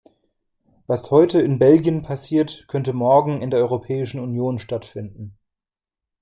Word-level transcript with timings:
Was 0.87 1.11
heute 1.11 1.39
in 1.43 1.59
Belgien 1.59 2.01
passiert, 2.01 2.65
könnte 2.67 2.91
morgen 2.91 3.39
in 3.39 3.51
der 3.51 3.59
Europäischen 3.59 4.19
Union 4.19 4.57
stattfinden. 4.57 5.37